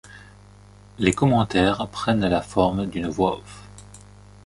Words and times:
Les 0.97 1.13
commentaires 1.13 1.87
prennent 1.89 2.25
la 2.27 2.41
forme 2.41 2.87
d’une 2.87 3.07
voix 3.07 3.37
off. 3.37 3.67